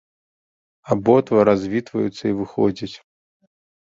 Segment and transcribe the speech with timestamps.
[0.95, 2.91] Абодва развітваюцца і выходзяць.